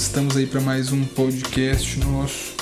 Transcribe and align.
estamos 0.00 0.36
aí 0.36 0.46
para 0.46 0.60
mais 0.60 0.92
um 0.92 1.04
podcast 1.04 1.98
nosso. 1.98 2.54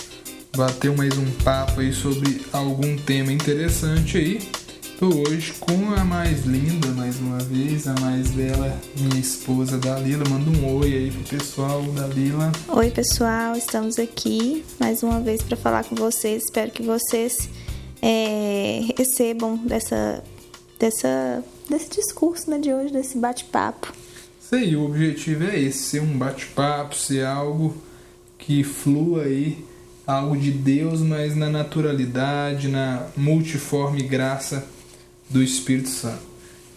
Bateu 0.57 0.97
mais 0.97 1.19
um 1.19 1.31
papo 1.45 1.81
aí 1.81 1.93
sobre 1.93 2.41
algum 2.51 2.97
tema 2.97 3.31
interessante 3.31 4.17
aí. 4.17 4.49
Tô 4.99 5.09
hoje 5.09 5.53
com 5.61 5.93
a 5.95 6.03
mais 6.03 6.47
linda, 6.47 6.89
mais 6.93 7.19
uma 7.19 7.39
vez, 7.41 7.87
a 7.87 7.95
mais 8.01 8.31
bela, 8.31 8.75
minha 8.97 9.21
esposa 9.21 9.77
Dalila. 9.77 10.25
Manda 10.31 10.51
um 10.51 10.77
oi 10.79 10.95
aí 10.95 11.11
pro 11.11 11.37
pessoal, 11.37 11.83
Dalila. 11.83 12.51
Oi, 12.69 12.91
pessoal, 12.91 13.55
estamos 13.55 13.99
aqui 13.99 14.65
mais 14.81 15.03
uma 15.03 15.21
vez 15.21 15.43
para 15.43 15.59
falar 15.59 15.85
com 15.85 15.95
vocês. 15.95 16.45
Espero 16.45 16.71
que 16.71 16.83
vocês 16.83 17.51
é, 18.01 18.81
recebam 18.97 19.59
dessa, 19.59 20.25
dessa, 20.79 21.45
desse 21.69 21.91
discurso 21.91 22.51
né, 22.51 22.59
de 22.59 22.73
hoje, 22.73 22.95
desse 22.95 23.19
bate-papo. 23.19 24.06
Aí, 24.53 24.77
o 24.77 24.85
objetivo 24.85 25.45
é 25.45 25.59
esse, 25.59 25.79
ser 25.79 26.03
um 26.03 26.17
bate-papo, 26.17 26.95
ser 26.95 27.27
algo 27.27 27.77
que 28.39 28.63
flua 28.63 29.25
aí, 29.25 29.65
algo 30.07 30.37
de 30.37 30.53
Deus, 30.53 31.01
mas 31.01 31.35
na 31.35 31.51
naturalidade, 31.51 32.69
na 32.69 33.09
multiforme 33.17 34.03
graça 34.03 34.67
do 35.29 35.43
Espírito 35.43 35.89
Santo. 35.89 36.23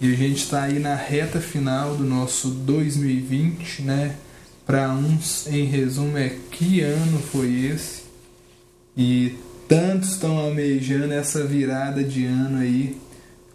E 0.02 0.12
a 0.12 0.16
gente 0.16 0.38
está 0.38 0.64
aí 0.64 0.80
na 0.80 0.95
reta 0.95 1.40
final 1.40 1.95
do 1.95 2.04
nosso 2.04 2.50
2020, 2.50 3.84
né? 3.84 4.16
Para 4.66 4.90
uns, 4.92 5.45
em 5.48 5.66
resumo, 5.66 6.17
é 6.17 6.36
que 6.52 6.81
ano 6.81 7.20
foi 7.20 7.66
esse? 7.66 8.04
E 8.98 9.36
tantos 9.67 10.12
estão 10.12 10.38
almejando 10.38 11.14
essa 11.14 11.44
virada 11.45 12.04
de 12.04 12.26
ano 12.26 12.59
aí 12.59 12.98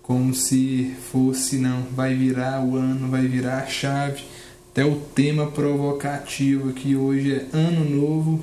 como 0.04 0.32
se 0.32 0.94
fosse, 1.10 1.56
não, 1.56 1.82
vai 1.90 2.14
virar 2.14 2.64
o 2.64 2.76
ano, 2.76 3.10
vai 3.10 3.26
virar 3.26 3.64
a 3.64 3.66
chave. 3.66 4.22
Até 4.70 4.84
o 4.84 4.96
tema 4.96 5.50
provocativo 5.50 6.70
aqui 6.70 6.94
hoje 6.94 7.34
é 7.34 7.56
Ano 7.56 7.84
Novo, 7.84 8.40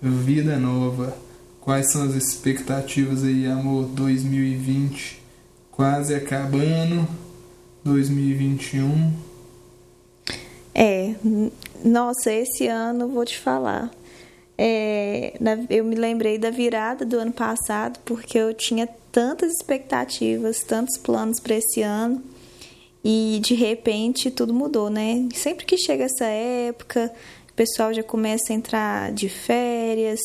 Vida 0.00 0.56
Nova. 0.56 1.16
Quais 1.60 1.92
são 1.92 2.04
as 2.04 2.14
expectativas 2.14 3.22
aí, 3.22 3.46
amor? 3.46 3.84
2020 3.86 5.20
quase 5.80 6.14
acabando, 6.14 7.08
2021. 7.82 9.14
É, 10.74 11.14
nossa, 11.82 12.30
esse 12.30 12.66
ano 12.66 13.08
vou 13.08 13.24
te 13.24 13.38
falar. 13.38 13.90
É, 14.58 15.32
eu 15.70 15.82
me 15.82 15.94
lembrei 15.94 16.36
da 16.36 16.50
virada 16.50 17.06
do 17.06 17.18
ano 17.18 17.32
passado 17.32 17.98
porque 18.04 18.36
eu 18.36 18.52
tinha 18.52 18.86
tantas 19.12 19.52
expectativas, 19.52 20.62
tantos 20.62 20.96
planos 20.96 21.40
para 21.40 21.56
esse 21.56 21.82
ano 21.82 22.22
e 23.04 23.40
de 23.42 23.54
repente 23.54 24.30
tudo 24.30 24.52
mudou, 24.52 24.90
né? 24.90 25.28
Sempre 25.34 25.64
que 25.64 25.76
chega 25.76 26.04
essa 26.04 26.26
época, 26.26 27.12
o 27.50 27.54
pessoal 27.54 27.92
já 27.92 28.02
começa 28.02 28.52
a 28.52 28.56
entrar 28.56 29.12
de 29.12 29.28
férias 29.28 30.20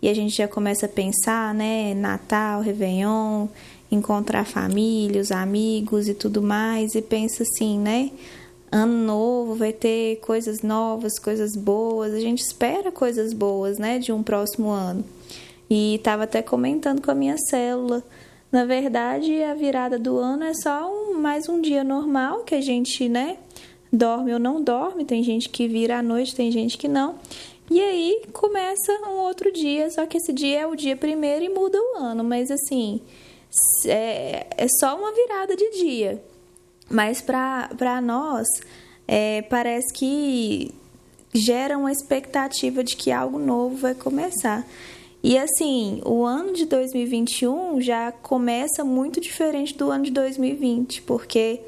e 0.00 0.08
a 0.08 0.14
gente 0.14 0.36
já 0.36 0.46
começa 0.46 0.86
a 0.86 0.88
pensar, 0.88 1.54
né? 1.54 1.94
Natal, 1.94 2.60
Réveillon, 2.60 3.48
encontrar 3.90 4.44
família, 4.44 5.20
os 5.20 5.32
amigos 5.32 6.08
e 6.08 6.14
tudo 6.14 6.42
mais 6.42 6.94
e 6.94 7.02
pensa 7.02 7.42
assim, 7.42 7.78
né? 7.78 8.10
ano 8.70 8.92
novo 8.92 9.54
vai 9.54 9.72
ter 9.72 10.16
coisas 10.16 10.62
novas, 10.62 11.18
coisas 11.18 11.56
boas. 11.56 12.12
A 12.12 12.20
gente 12.20 12.40
espera 12.40 12.92
coisas 12.92 13.32
boas, 13.32 13.78
né, 13.78 13.98
de 13.98 14.12
um 14.12 14.22
próximo 14.22 14.70
ano. 14.70 15.04
E 15.68 15.96
estava 15.96 16.24
até 16.24 16.42
comentando 16.42 17.02
com 17.02 17.10
a 17.10 17.14
minha 17.14 17.36
célula. 17.50 18.02
Na 18.50 18.64
verdade, 18.64 19.42
a 19.42 19.54
virada 19.54 19.98
do 19.98 20.18
ano 20.18 20.44
é 20.44 20.54
só 20.54 20.90
um, 20.90 21.20
mais 21.20 21.48
um 21.48 21.60
dia 21.60 21.84
normal 21.84 22.44
que 22.44 22.54
a 22.54 22.60
gente, 22.60 23.06
né, 23.08 23.36
dorme 23.92 24.32
ou 24.32 24.38
não 24.38 24.62
dorme. 24.62 25.04
Tem 25.04 25.22
gente 25.22 25.50
que 25.50 25.68
vira 25.68 25.98
à 25.98 26.02
noite, 26.02 26.34
tem 26.34 26.50
gente 26.50 26.78
que 26.78 26.88
não. 26.88 27.16
E 27.70 27.78
aí 27.78 28.22
começa 28.32 28.92
um 29.06 29.18
outro 29.18 29.52
dia, 29.52 29.90
só 29.90 30.06
que 30.06 30.16
esse 30.16 30.32
dia 30.32 30.60
é 30.60 30.66
o 30.66 30.74
dia 30.74 30.96
primeiro 30.96 31.44
e 31.44 31.50
muda 31.50 31.78
o 31.78 31.98
ano. 31.98 32.24
Mas 32.24 32.50
assim, 32.50 33.02
é, 33.84 34.46
é 34.56 34.66
só 34.80 34.96
uma 34.96 35.12
virada 35.12 35.54
de 35.54 35.70
dia. 35.72 36.22
Mas 36.90 37.20
para 37.20 38.00
nós, 38.02 38.46
é, 39.06 39.42
parece 39.42 39.92
que 39.92 40.72
gera 41.34 41.76
uma 41.76 41.92
expectativa 41.92 42.82
de 42.82 42.96
que 42.96 43.12
algo 43.12 43.38
novo 43.38 43.76
vai 43.76 43.94
começar. 43.94 44.66
E 45.22 45.36
assim, 45.36 46.00
o 46.04 46.24
ano 46.24 46.52
de 46.52 46.64
2021 46.66 47.80
já 47.80 48.12
começa 48.12 48.84
muito 48.84 49.20
diferente 49.20 49.76
do 49.76 49.90
ano 49.90 50.04
de 50.04 50.12
2020, 50.12 51.02
porque 51.02 51.60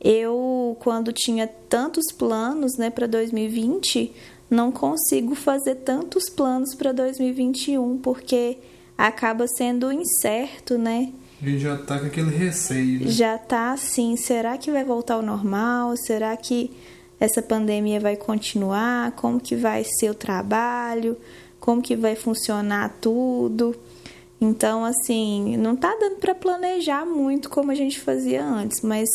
eu, 0.00 0.76
quando 0.80 1.12
tinha 1.12 1.46
tantos 1.46 2.12
planos 2.12 2.76
né, 2.78 2.88
para 2.88 3.06
2020, 3.06 4.12
não 4.50 4.72
consigo 4.72 5.34
fazer 5.34 5.76
tantos 5.76 6.30
planos 6.30 6.74
para 6.74 6.92
2021, 6.92 7.98
porque 7.98 8.58
acaba 8.96 9.46
sendo 9.46 9.92
incerto, 9.92 10.78
né? 10.78 11.12
A 11.40 11.44
gente 11.46 11.60
já 11.60 11.76
tá 11.76 12.00
com 12.00 12.06
aquele 12.06 12.34
receio. 12.34 13.00
Né? 13.00 13.10
Já 13.10 13.38
tá 13.38 13.72
assim, 13.72 14.16
será 14.16 14.56
que 14.56 14.70
vai 14.70 14.84
voltar 14.84 15.14
ao 15.14 15.22
normal? 15.22 15.96
Será 15.96 16.36
que 16.36 16.70
essa 17.20 17.40
pandemia 17.42 18.00
vai 18.00 18.16
continuar? 18.16 19.12
Como 19.12 19.38
que 19.38 19.54
vai 19.54 19.84
ser 19.84 20.10
o 20.10 20.14
trabalho? 20.14 21.16
Como 21.68 21.82
que 21.82 21.94
vai 21.94 22.16
funcionar 22.16 22.96
tudo? 22.98 23.76
Então, 24.40 24.86
assim, 24.86 25.54
não 25.58 25.76
tá 25.76 25.94
dando 26.00 26.16
para 26.16 26.34
planejar 26.34 27.04
muito 27.04 27.50
como 27.50 27.70
a 27.70 27.74
gente 27.74 28.00
fazia 28.00 28.42
antes, 28.42 28.80
mas 28.80 29.06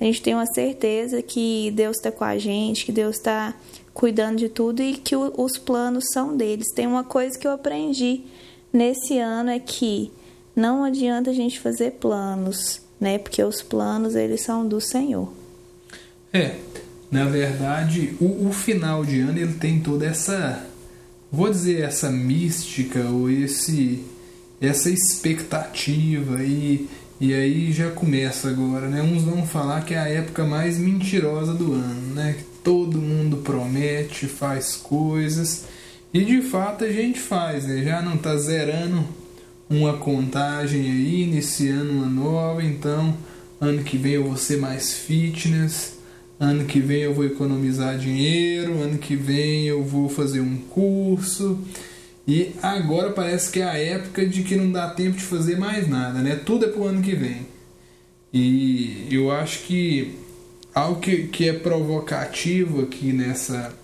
a 0.00 0.02
gente 0.02 0.20
tem 0.20 0.34
uma 0.34 0.46
certeza 0.46 1.22
que 1.22 1.70
Deus 1.70 1.98
está 1.98 2.10
com 2.10 2.24
a 2.24 2.36
gente, 2.36 2.84
que 2.84 2.90
Deus 2.90 3.14
está 3.14 3.54
cuidando 3.94 4.38
de 4.38 4.48
tudo 4.48 4.82
e 4.82 4.94
que 4.94 5.14
os 5.14 5.56
planos 5.56 6.02
são 6.12 6.36
deles. 6.36 6.72
Tem 6.74 6.84
uma 6.84 7.04
coisa 7.04 7.38
que 7.38 7.46
eu 7.46 7.52
aprendi 7.52 8.22
nesse 8.72 9.16
ano 9.16 9.50
é 9.50 9.60
que 9.60 10.10
não 10.56 10.82
adianta 10.82 11.30
a 11.30 11.32
gente 11.32 11.60
fazer 11.60 11.92
planos, 11.92 12.82
né? 13.00 13.18
Porque 13.18 13.40
os 13.40 13.62
planos 13.62 14.16
eles 14.16 14.42
são 14.42 14.66
do 14.66 14.80
Senhor. 14.80 15.32
É, 16.32 16.56
na 17.08 17.26
verdade, 17.26 18.16
o, 18.20 18.48
o 18.48 18.52
final 18.52 19.04
de 19.04 19.20
ano 19.20 19.38
ele 19.38 19.54
tem 19.54 19.78
toda 19.78 20.06
essa, 20.06 20.69
vou 21.30 21.50
dizer 21.50 21.82
essa 21.82 22.10
mística 22.10 23.00
ou 23.04 23.30
esse 23.30 24.04
essa 24.60 24.90
expectativa 24.90 26.42
e 26.42 26.88
e 27.20 27.34
aí 27.34 27.70
já 27.70 27.90
começa 27.90 28.48
agora, 28.48 28.88
né? 28.88 29.02
Uns 29.02 29.24
vão 29.24 29.46
falar 29.46 29.84
que 29.84 29.92
é 29.92 29.98
a 29.98 30.08
época 30.08 30.42
mais 30.44 30.78
mentirosa 30.78 31.52
do 31.52 31.74
ano, 31.74 32.14
né? 32.14 32.34
Que 32.38 32.44
todo 32.64 32.98
mundo 32.98 33.38
promete, 33.38 34.26
faz 34.26 34.74
coisas 34.76 35.66
e 36.14 36.24
de 36.24 36.40
fato 36.40 36.84
a 36.84 36.90
gente 36.90 37.20
faz, 37.20 37.66
né? 37.66 37.84
Já 37.84 38.00
não 38.00 38.16
tá 38.16 38.36
zerando 38.36 39.04
uma 39.68 39.98
contagem 39.98 40.80
aí, 40.80 41.22
iniciando 41.22 41.92
uma 41.92 42.06
nova, 42.06 42.64
então 42.64 43.14
ano 43.60 43.84
que 43.84 43.96
vem 43.96 44.14
eu 44.14 44.24
vou 44.24 44.36
ser 44.36 44.56
mais 44.56 44.94
fitness, 44.94 45.92
ano 46.40 46.64
que 46.64 46.80
vem 46.80 47.02
eu 47.02 47.12
vou 47.12 47.26
economizar 47.26 47.98
dinheiro, 47.98 48.80
ano 48.80 48.96
que 48.96 49.14
vem 49.14 49.66
eu 49.66 49.84
vou 49.84 50.08
fazer 50.08 50.40
um 50.40 50.56
curso. 50.56 51.58
E 52.26 52.52
agora 52.62 53.10
parece 53.10 53.52
que 53.52 53.60
é 53.60 53.64
a 53.64 53.76
época 53.76 54.26
de 54.26 54.42
que 54.42 54.56
não 54.56 54.72
dá 54.72 54.88
tempo 54.88 55.18
de 55.18 55.22
fazer 55.22 55.58
mais 55.58 55.86
nada, 55.86 56.20
né? 56.20 56.36
Tudo 56.36 56.64
é 56.64 56.68
pro 56.68 56.84
ano 56.84 57.02
que 57.02 57.14
vem. 57.14 57.46
E 58.32 59.06
eu 59.10 59.30
acho 59.30 59.64
que 59.64 60.14
algo 60.74 61.00
que, 61.00 61.26
que 61.26 61.48
é 61.48 61.52
provocativo 61.52 62.82
aqui 62.82 63.12
nessa 63.12 63.74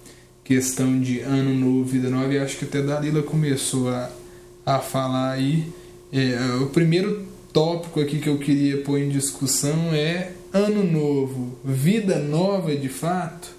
questão 0.42 0.98
de 0.98 1.20
ano 1.20 1.52
novo, 1.54 1.84
vida 1.84 2.08
nova, 2.08 2.32
e 2.32 2.38
acho 2.38 2.56
que 2.56 2.64
até 2.64 2.80
Dalila 2.80 3.22
começou 3.22 3.90
a, 3.90 4.10
a 4.64 4.78
falar 4.78 5.32
aí. 5.32 5.64
É, 6.12 6.38
o 6.62 6.66
primeiro 6.66 7.26
tópico 7.52 8.00
aqui 8.00 8.18
que 8.18 8.28
eu 8.28 8.38
queria 8.38 8.78
pôr 8.78 8.98
em 8.98 9.08
discussão 9.08 9.92
é 9.92 10.32
ano 10.52 10.84
novo, 10.84 11.58
vida 11.64 12.18
nova 12.18 12.74
de 12.74 12.88
fato. 12.88 13.54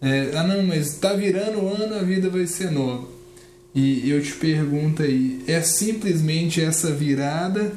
É, 0.00 0.32
ah 0.34 0.42
não, 0.42 0.62
mas 0.62 0.88
está 0.88 1.12
virando 1.12 1.60
o 1.60 1.68
ano, 1.68 1.94
a 1.94 2.02
vida 2.02 2.28
vai 2.28 2.46
ser 2.46 2.70
nova. 2.70 3.06
E 3.74 4.10
eu 4.10 4.22
te 4.22 4.32
pergunto 4.32 5.02
aí, 5.02 5.42
é 5.46 5.60
simplesmente 5.62 6.60
essa 6.60 6.92
virada 6.92 7.72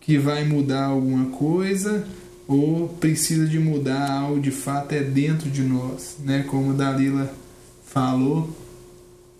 que 0.00 0.18
vai 0.18 0.44
mudar 0.44 0.86
alguma 0.86 1.26
coisa 1.30 2.06
ou 2.46 2.88
precisa 2.88 3.46
de 3.46 3.58
mudar 3.58 4.10
algo 4.10 4.38
de 4.38 4.50
fato 4.50 4.92
é 4.92 5.02
dentro 5.02 5.50
de 5.50 5.62
nós, 5.62 6.16
né? 6.22 6.44
Como 6.46 6.74
Dalila 6.74 7.34
falou, 7.86 8.50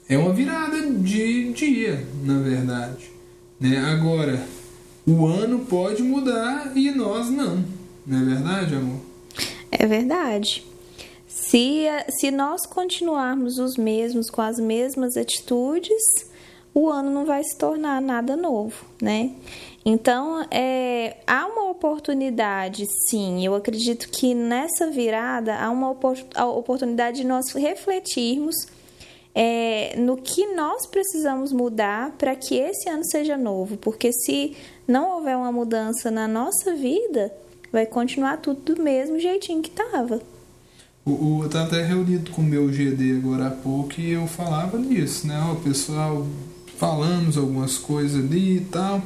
é 0.09 0.17
uma 0.17 0.33
virada 0.33 0.91
de 0.91 1.53
dia, 1.53 2.07
na 2.23 2.39
verdade. 2.39 3.11
Né? 3.61 3.79
Agora, 3.79 4.47
o 5.07 5.27
ano 5.27 5.61
pode 5.61 6.03
mudar 6.03 6.73
e 6.75 6.91
nós 6.91 7.29
não. 7.29 7.65
Não 8.07 8.21
é 8.21 8.25
verdade, 8.25 8.75
amor? 8.75 9.01
É 9.71 9.87
verdade. 9.87 10.65
Se, 11.27 11.87
se 12.19 12.31
nós 12.31 12.67
continuarmos 12.67 13.59
os 13.59 13.77
mesmos, 13.77 14.31
com 14.31 14.41
as 14.41 14.59
mesmas 14.59 15.17
atitudes, 15.17 16.03
o 16.73 16.89
ano 16.89 17.11
não 17.11 17.25
vai 17.25 17.43
se 17.43 17.57
tornar 17.57 18.01
nada 18.01 18.37
novo, 18.37 18.85
né? 19.01 19.31
Então, 19.85 20.47
é, 20.51 21.19
há 21.27 21.47
uma 21.47 21.71
oportunidade, 21.71 22.87
sim. 23.09 23.45
Eu 23.45 23.55
acredito 23.55 24.09
que 24.09 24.35
nessa 24.35 24.91
virada 24.91 25.57
há 25.57 25.71
uma 25.71 25.91
oportunidade 25.91 27.19
de 27.19 27.27
nós 27.27 27.53
refletirmos 27.53 28.55
é, 29.35 29.95
no 29.99 30.17
que 30.17 30.55
nós 30.55 30.87
precisamos 30.87 31.53
mudar 31.53 32.13
para 32.13 32.35
que 32.35 32.57
esse 32.57 32.89
ano 32.89 33.05
seja 33.05 33.37
novo. 33.37 33.77
Porque 33.77 34.11
se 34.13 34.57
não 34.89 35.17
houver 35.17 35.37
uma 35.37 35.53
mudança 35.53 36.11
na 36.11 36.27
nossa 36.27 36.75
vida, 36.75 37.33
vai 37.75 37.87
continuar 37.87 38.37
tudo 38.37 38.77
do 38.77 38.83
mesmo 38.83 39.19
jeitinho 39.19 39.61
que 39.61 39.69
estava. 39.69 40.23
O, 41.05 41.11
o, 41.11 41.43
eu 41.43 41.47
estava 41.47 41.67
até 41.67 41.83
reunido 41.83 42.31
com 42.31 42.41
o 42.41 42.45
meu 42.45 42.69
GD 42.69 43.17
agora 43.17 43.49
há 43.49 43.51
pouco 43.51 44.01
e 44.01 44.13
eu 44.13 44.29
falava 44.29 44.79
nisso, 44.79 45.27
né? 45.27 45.39
O 45.53 45.57
pessoal, 45.57 46.25
falamos 46.79 47.37
algumas 47.37 47.77
coisas 47.77 48.25
ali 48.25 48.59
e 48.59 48.61
tal. 48.61 49.03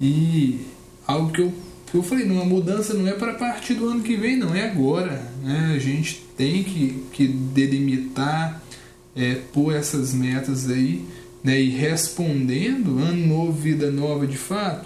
E 0.00 0.66
algo 1.06 1.30
que 1.30 1.40
eu, 1.40 1.52
eu 1.94 2.02
falei, 2.02 2.28
uma 2.28 2.44
mudança 2.44 2.94
não 2.94 3.06
é 3.06 3.12
para 3.12 3.34
partir 3.34 3.74
do 3.74 3.88
ano 3.88 4.02
que 4.02 4.16
vem, 4.16 4.36
não, 4.36 4.52
é 4.52 4.68
agora. 4.68 5.22
Né? 5.40 5.72
A 5.76 5.78
gente 5.78 6.20
tem 6.36 6.64
que, 6.64 7.04
que 7.12 7.28
delimitar, 7.28 8.60
é, 9.14 9.36
pôr 9.52 9.72
essas 9.72 10.12
metas 10.12 10.68
aí, 10.68 11.04
né? 11.44 11.60
E 11.60 11.70
respondendo, 11.70 12.98
ano 12.98 13.24
novo, 13.24 13.52
vida 13.52 13.88
nova 13.88 14.26
de 14.26 14.36
fato, 14.36 14.84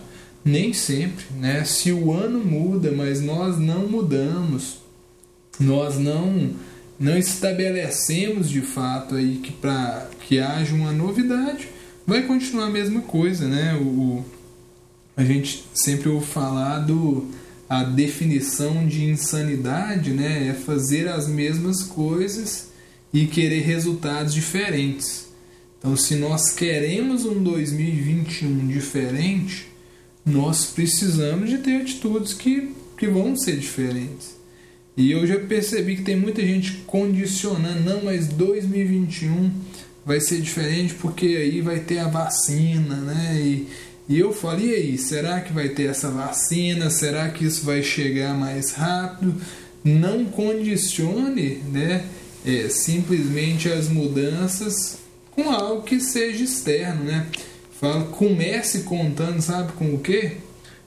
nem 0.49 0.73
sempre, 0.73 1.25
né? 1.39 1.65
Se 1.65 1.93
o 1.93 2.13
ano 2.13 2.41
muda, 2.41 2.91
mas 2.91 3.21
nós 3.21 3.59
não 3.59 3.87
mudamos, 3.87 4.79
nós 5.61 5.99
não 5.99 6.51
não 6.99 7.17
estabelecemos 7.17 8.51
de 8.51 8.61
fato 8.61 9.15
aí 9.15 9.37
que 9.37 9.53
para 9.53 10.11
que 10.27 10.41
haja 10.41 10.75
uma 10.75 10.91
novidade, 10.91 11.69
vai 12.05 12.23
continuar 12.23 12.67
a 12.67 12.71
mesma 12.71 13.03
coisa, 13.03 13.47
né? 13.47 13.75
O, 13.81 14.25
a 15.17 15.23
gente 15.23 15.65
sempre 15.73 16.09
ouve 16.09 16.27
falar 16.27 16.81
do 16.81 17.29
a 17.69 17.85
definição 17.85 18.87
de 18.87 19.05
insanidade, 19.05 20.11
né? 20.11 20.49
É 20.49 20.55
fazer 20.55 21.07
as 21.09 21.29
mesmas 21.29 21.85
coisas 21.85 22.71
e 23.13 23.27
querer 23.27 23.61
resultados 23.61 24.35
diferentes. 24.35 25.29
Então, 25.79 25.97
se 25.97 26.17
nós 26.17 26.51
queremos 26.51 27.25
um 27.25 27.41
2021 27.43 28.67
diferente, 28.67 29.68
nós 30.29 30.67
precisamos 30.67 31.51
de 31.51 31.59
ter 31.59 31.83
atitudes 31.83 32.35
que, 32.35 32.75
que 32.97 33.07
vão 33.07 33.37
ser 33.37 33.57
diferentes. 33.57 34.37
E 34.97 35.13
eu 35.13 35.27
já 35.27 35.39
percebi 35.39 35.97
que 35.97 36.03
tem 36.03 36.17
muita 36.17 36.43
gente 36.43 36.83
condicionando, 36.87 37.81
não, 37.81 38.05
mas 38.05 38.27
2021 38.29 39.51
vai 40.05 40.21
ser 40.21 40.41
diferente 40.41 40.95
porque 40.95 41.27
aí 41.27 41.61
vai 41.61 41.81
ter 41.81 41.99
a 41.99 42.09
vacina, 42.09 42.97
né? 42.97 43.41
E, 43.41 43.69
e 44.09 44.19
eu 44.19 44.33
falei, 44.33 44.71
e 44.71 44.75
aí, 44.75 44.99
será 44.99 45.41
que 45.41 45.53
vai 45.53 45.69
ter 45.69 45.85
essa 45.85 46.11
vacina? 46.11 46.91
Será 46.91 47.29
que 47.29 47.45
isso 47.45 47.65
vai 47.65 47.83
chegar 47.83 48.35
mais 48.35 48.73
rápido? 48.73 49.35
Não 49.85 50.25
condicione, 50.25 51.63
né? 51.71 52.05
É, 52.45 52.69
simplesmente 52.69 53.71
as 53.71 53.89
mudanças 53.89 54.99
com 55.31 55.51
algo 55.51 55.83
que 55.83 56.01
seja 56.01 56.43
externo, 56.43 57.05
né? 57.05 57.27
Fala, 57.81 58.05
comece 58.07 58.81
contando, 58.81 59.41
sabe 59.41 59.73
com 59.73 59.95
o 59.95 60.01
quê? 60.01 60.39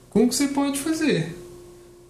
Com 0.09 0.25
o 0.25 0.29
que 0.29 0.35
você 0.35 0.47
pode 0.49 0.79
fazer 0.79 1.41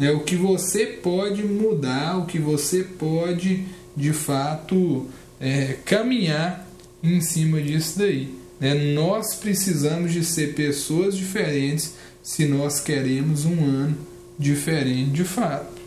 né, 0.02 0.12
o 0.12 0.22
que 0.22 0.36
você 0.36 0.88
pode 0.88 1.44
mudar, 1.44 2.18
o 2.18 2.26
que 2.26 2.40
você 2.40 2.84
pode 2.84 3.66
de 3.96 4.12
fato 4.12 5.06
é, 5.40 5.78
caminhar 5.86 6.68
em 7.04 7.22
cima 7.22 7.62
disso 7.62 8.00
daí. 8.00 8.34
Né? 8.60 8.74
Nós 8.96 9.36
precisamos 9.36 10.12
de 10.12 10.26
ser 10.26 10.56
pessoas 10.56 11.16
diferentes 11.16 11.94
se 12.24 12.46
nós 12.46 12.80
queremos 12.80 13.46
um 13.46 13.64
ano 13.64 13.96
diferente 14.40 15.12
de 15.12 15.24
fato. 15.24 15.80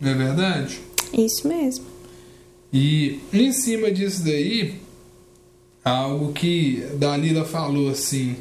Não 0.00 0.10
é 0.10 0.14
verdade? 0.14 0.80
Isso 1.16 1.46
mesmo. 1.46 1.84
E 2.72 3.20
em 3.32 3.52
cima 3.52 3.88
disso 3.88 4.24
daí, 4.24 4.80
algo 5.84 6.32
que 6.32 6.84
Dalila 6.98 7.44
falou 7.44 7.90
assim, 7.90 8.36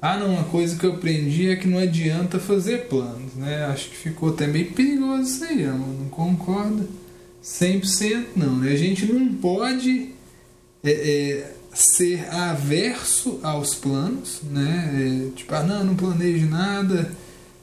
ah, 0.00 0.16
não, 0.16 0.34
uma 0.34 0.44
coisa 0.44 0.76
que 0.76 0.86
eu 0.86 0.92
aprendi 0.92 1.50
é 1.50 1.56
que 1.56 1.68
não 1.68 1.78
adianta 1.78 2.38
fazer 2.38 2.86
planos, 2.86 3.34
né? 3.34 3.66
Acho 3.66 3.90
que 3.90 3.96
ficou 3.96 4.30
até 4.30 4.46
meio 4.46 4.72
perigoso 4.72 5.22
isso 5.22 5.44
aí, 5.44 5.62
eu 5.62 5.76
não 5.76 6.08
concordo 6.08 6.88
100% 7.42 8.26
não, 8.36 8.58
né? 8.58 8.72
A 8.72 8.76
gente 8.76 9.06
não 9.06 9.34
pode 9.34 10.10
é, 10.84 10.90
é, 10.90 11.54
ser 11.74 12.28
averso 12.32 13.40
aos 13.42 13.74
planos, 13.74 14.40
né? 14.44 15.28
É, 15.28 15.36
tipo, 15.36 15.54
ah, 15.54 15.62
não, 15.62 15.84
não 15.84 15.96
planejo 15.96 16.46
nada. 16.46 17.10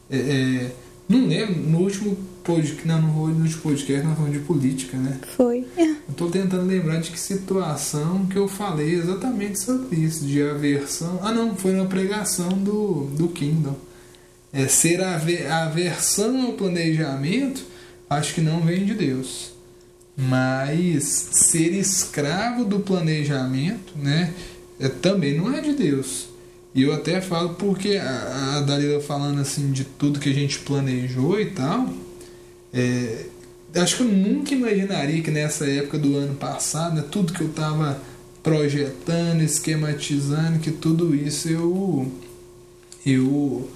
É, 0.10 0.18
é, 0.18 0.72
não 1.08 1.28
lembro, 1.28 1.56
no 1.56 1.80
último 1.80 2.18
podcast, 2.44 2.88
não, 2.88 3.02
no 3.02 3.44
último 3.44 3.62
podcast, 3.62 4.06
nós 4.06 4.16
falamos 4.16 4.38
de 4.38 4.44
política, 4.44 4.98
né? 4.98 5.20
Foi. 5.36 5.66
Estou 6.10 6.30
tentando 6.30 6.66
lembrar 6.66 7.00
de 7.00 7.12
que 7.12 7.20
situação 7.20 8.26
que 8.26 8.38
eu 8.38 8.48
falei 8.48 8.96
exatamente 8.96 9.60
sobre 9.60 9.98
isso, 9.98 10.26
de 10.26 10.42
aversão. 10.42 11.20
Ah, 11.22 11.32
não, 11.32 11.56
foi 11.56 11.74
na 11.74 11.86
pregação 11.86 12.50
do, 12.50 13.08
do 13.18 13.28
Kindle. 13.30 13.78
É, 14.54 14.68
ser 14.68 15.02
aver, 15.04 15.52
aversão 15.52 16.46
ao 16.46 16.54
planejamento, 16.54 17.64
acho 18.10 18.34
que 18.34 18.42
não 18.42 18.62
vem 18.62 18.86
de 18.86 18.94
Deus. 18.94 19.52
Mas 20.18 21.04
ser 21.32 21.74
escravo 21.74 22.64
do 22.64 22.80
planejamento, 22.80 23.94
né, 23.98 24.34
é, 24.80 24.88
também 24.88 25.38
não 25.38 25.54
é 25.54 25.62
de 25.62 25.74
Deus. 25.74 26.30
E 26.76 26.84
eu 26.84 26.94
até 26.94 27.22
falo 27.22 27.54
porque 27.54 27.96
a, 27.96 28.58
a 28.58 28.62
Dalila 28.62 29.00
falando 29.00 29.40
assim 29.40 29.72
de 29.72 29.86
tudo 29.86 30.20
que 30.20 30.30
a 30.30 30.34
gente 30.34 30.60
planejou 30.60 31.40
e 31.40 31.46
tal. 31.52 31.90
É, 32.74 33.28
acho 33.76 33.96
que 33.96 34.04
eu 34.04 34.10
nunca 34.10 34.54
imaginaria 34.54 35.24
que 35.24 35.32
nessa 35.32 35.66
época 35.66 35.98
do 35.98 36.18
ano 36.18 36.36
passado, 36.36 36.96
né, 36.96 37.06
tudo 37.10 37.32
que 37.32 37.40
eu 37.40 37.48
estava 37.48 38.02
projetando, 38.44 39.42
esquematizando, 39.42 40.60
que 40.60 40.70
tudo 40.70 41.16
isso 41.16 41.48
eu. 41.48 42.12
Eu. 43.06 43.70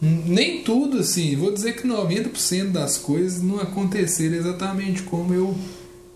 Nem 0.00 0.62
tudo 0.62 0.98
assim, 0.98 1.34
vou 1.34 1.52
dizer 1.52 1.74
que 1.74 1.88
90% 1.88 2.70
das 2.70 2.98
coisas 2.98 3.42
não 3.42 3.58
aconteceram 3.58 4.36
exatamente 4.36 5.02
como 5.02 5.34
eu, 5.34 5.56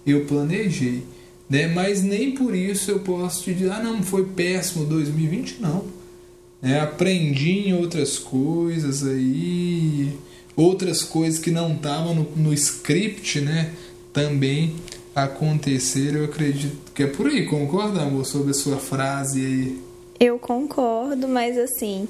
eu 0.06 0.24
planejei. 0.26 1.02
Né? 1.48 1.66
Mas 1.66 2.02
nem 2.02 2.32
por 2.32 2.54
isso 2.54 2.90
eu 2.90 3.00
posso 3.00 3.42
te 3.42 3.54
dizer, 3.54 3.72
ah 3.72 3.82
não, 3.82 4.02
foi 4.02 4.26
péssimo 4.26 4.84
2020, 4.84 5.56
não 5.60 5.97
né? 6.60 6.80
Aprendi 6.80 7.68
em 7.68 7.74
outras 7.74 8.18
coisas 8.18 9.06
aí, 9.06 10.12
outras 10.56 11.02
coisas 11.02 11.38
que 11.38 11.50
não 11.50 11.74
estavam 11.74 12.14
no, 12.14 12.28
no 12.36 12.54
script, 12.54 13.40
né? 13.40 13.72
Também 14.12 14.74
aconteceram. 15.14 16.20
Eu 16.20 16.24
acredito 16.24 16.92
que 16.94 17.02
é 17.02 17.06
por 17.06 17.26
aí. 17.28 17.46
Concorda, 17.46 18.02
amor, 18.02 18.24
sobre 18.24 18.50
a 18.50 18.54
sua 18.54 18.76
frase 18.76 19.44
aí? 19.44 19.78
Eu 20.20 20.38
concordo, 20.38 21.28
mas 21.28 21.56
assim. 21.56 22.08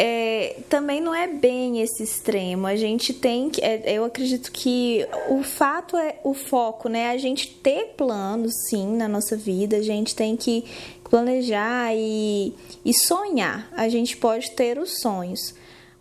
É, 0.00 0.54
também 0.68 1.00
não 1.00 1.12
é 1.12 1.26
bem 1.26 1.82
esse 1.82 2.04
extremo. 2.04 2.68
A 2.68 2.76
gente 2.76 3.12
tem 3.12 3.50
que. 3.50 3.60
É, 3.60 3.82
eu 3.92 4.04
acredito 4.04 4.52
que 4.52 5.04
o 5.28 5.42
fato 5.42 5.96
é 5.96 6.20
o 6.22 6.34
foco, 6.34 6.88
né? 6.88 7.10
A 7.10 7.18
gente 7.18 7.48
ter 7.48 7.94
planos, 7.96 8.54
sim, 8.70 8.96
na 8.96 9.08
nossa 9.08 9.36
vida. 9.36 9.76
A 9.76 9.82
gente 9.82 10.14
tem 10.14 10.36
que 10.36 10.64
planejar 11.02 11.96
e, 11.96 12.54
e 12.84 12.94
sonhar. 12.94 13.68
A 13.72 13.88
gente 13.88 14.16
pode 14.16 14.52
ter 14.52 14.78
os 14.78 15.00
sonhos. 15.00 15.52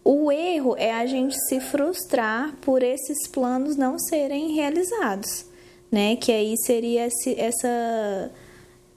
O 0.04 0.32
erro 0.32 0.76
é 0.78 0.94
a 0.94 1.08
gente 1.08 1.36
se 1.48 1.60
frustrar 1.60 2.56
por 2.62 2.84
esses 2.84 3.28
planos 3.28 3.76
não 3.76 3.98
serem 3.98 4.54
realizados, 4.54 5.44
né? 5.92 6.16
Que 6.18 6.32
aí 6.32 6.56
seria 6.56 7.08
esse, 7.08 7.34
essa 7.40 8.32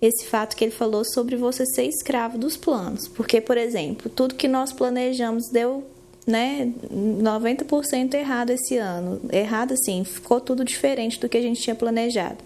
esse 0.00 0.24
fato 0.26 0.56
que 0.56 0.64
ele 0.64 0.72
falou 0.72 1.04
sobre 1.04 1.36
você 1.36 1.64
ser 1.66 1.84
escravo 1.84 2.38
dos 2.38 2.56
planos. 2.56 3.06
Porque, 3.08 3.40
por 3.40 3.58
exemplo, 3.58 4.10
tudo 4.10 4.34
que 4.34 4.48
nós 4.48 4.72
planejamos 4.72 5.48
deu 5.50 5.84
né, 6.26 6.72
90% 6.92 8.14
errado 8.14 8.50
esse 8.50 8.76
ano. 8.76 9.20
Errado 9.30 9.74
assim, 9.74 10.04
ficou 10.04 10.40
tudo 10.40 10.64
diferente 10.64 11.20
do 11.20 11.28
que 11.28 11.36
a 11.36 11.42
gente 11.42 11.60
tinha 11.60 11.74
planejado. 11.74 12.38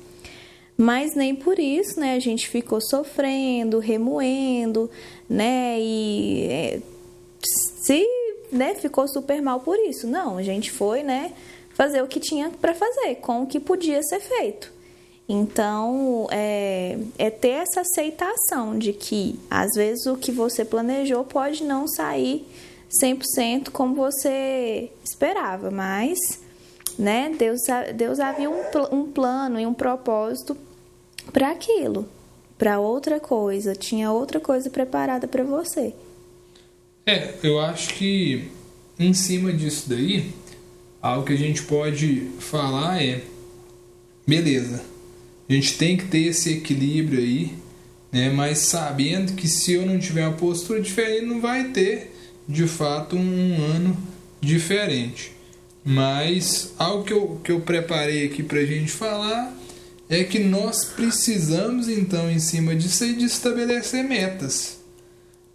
Mas 0.76 1.14
nem 1.14 1.34
por 1.34 1.58
isso, 1.58 2.00
né, 2.00 2.14
a 2.14 2.18
gente 2.18 2.48
ficou 2.48 2.80
sofrendo, 2.80 3.78
remoendo, 3.78 4.90
né, 5.28 5.76
e 5.78 6.46
é, 6.50 6.80
se, 7.84 8.04
né, 8.50 8.74
ficou 8.74 9.06
super 9.06 9.40
mal 9.40 9.60
por 9.60 9.78
isso. 9.78 10.08
Não, 10.08 10.36
a 10.36 10.42
gente 10.42 10.72
foi, 10.72 11.04
né, 11.04 11.32
fazer 11.74 12.02
o 12.02 12.08
que 12.08 12.18
tinha 12.18 12.50
para 12.50 12.74
fazer, 12.74 13.16
com 13.16 13.42
o 13.42 13.46
que 13.46 13.60
podia 13.60 14.02
ser 14.02 14.18
feito. 14.18 14.73
Então, 15.28 16.26
é, 16.30 16.98
é, 17.16 17.30
ter 17.30 17.62
essa 17.62 17.80
aceitação 17.80 18.78
de 18.78 18.92
que, 18.92 19.38
às 19.50 19.70
vezes, 19.74 20.04
o 20.06 20.16
que 20.16 20.30
você 20.30 20.64
planejou 20.64 21.24
pode 21.24 21.64
não 21.64 21.88
sair 21.88 22.46
100% 23.02 23.70
como 23.70 23.94
você 23.94 24.90
esperava, 25.02 25.70
mas 25.70 26.18
né? 26.98 27.34
Deus, 27.36 27.60
Deus 27.94 28.20
havia 28.20 28.48
um, 28.48 28.62
um 28.92 29.10
plano 29.10 29.58
e 29.58 29.66
um 29.66 29.74
propósito 29.74 30.56
para 31.32 31.50
aquilo, 31.50 32.08
para 32.56 32.78
outra 32.78 33.18
coisa, 33.18 33.74
tinha 33.74 34.12
outra 34.12 34.40
coisa 34.40 34.70
preparada 34.70 35.26
para 35.26 35.42
você. 35.42 35.94
É, 37.06 37.34
eu 37.42 37.60
acho 37.60 37.94
que 37.94 38.48
em 38.98 39.12
cima 39.12 39.52
disso 39.52 39.88
daí, 39.88 40.32
algo 41.02 41.26
que 41.26 41.32
a 41.32 41.38
gente 41.38 41.62
pode 41.62 42.30
falar 42.38 43.02
é: 43.02 43.22
beleza, 44.26 44.82
a 45.48 45.52
gente 45.52 45.76
tem 45.76 45.96
que 45.96 46.06
ter 46.06 46.26
esse 46.26 46.50
equilíbrio 46.50 47.18
aí, 47.18 47.52
né? 48.10 48.30
mas 48.30 48.58
sabendo 48.58 49.34
que 49.34 49.48
se 49.48 49.72
eu 49.72 49.84
não 49.84 49.98
tiver 49.98 50.26
uma 50.26 50.36
postura 50.36 50.80
diferente, 50.80 51.26
não 51.26 51.40
vai 51.40 51.70
ter 51.70 52.12
de 52.48 52.66
fato 52.66 53.16
um 53.16 53.64
ano 53.74 53.96
diferente. 54.40 55.32
Mas 55.84 56.72
algo 56.78 57.04
que 57.04 57.12
eu, 57.12 57.40
que 57.44 57.52
eu 57.52 57.60
preparei 57.60 58.24
aqui 58.24 58.42
para 58.42 58.60
a 58.60 58.64
gente 58.64 58.90
falar 58.90 59.54
é 60.08 60.24
que 60.24 60.38
nós 60.38 60.84
precisamos, 60.84 61.88
então, 61.88 62.30
em 62.30 62.38
cima 62.38 62.74
disso 62.74 63.06
de 63.12 63.24
estabelecer 63.24 64.04
metas. 64.04 64.78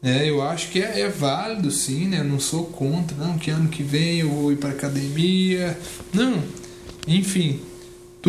É, 0.01 0.29
eu 0.29 0.41
acho 0.41 0.69
que 0.69 0.81
é, 0.81 1.01
é, 1.01 1.09
válido 1.09 1.69
sim, 1.71 2.07
né? 2.07 2.23
Não 2.23 2.39
sou 2.39 2.65
contra, 2.65 3.17
não, 3.17 3.37
que 3.37 3.51
ano 3.51 3.69
que 3.69 3.83
vem 3.83 4.19
eu 4.19 4.29
vou 4.29 4.51
ir 4.51 4.55
para 4.55 4.69
academia. 4.69 5.77
Não. 6.13 6.41
Enfim, 7.07 7.59